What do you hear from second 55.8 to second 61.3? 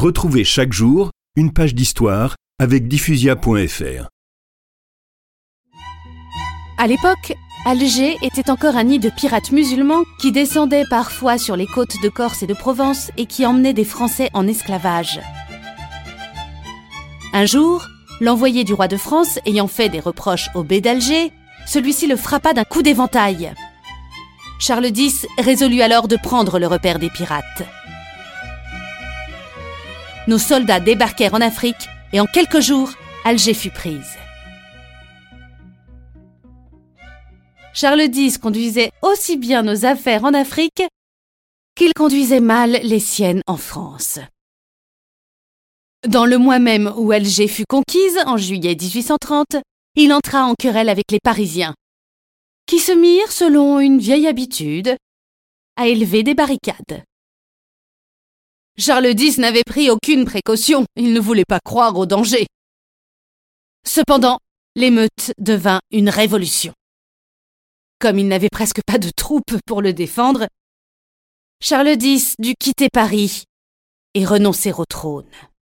élever des barricades. Charles X n'avait pris aucune précaution, il ne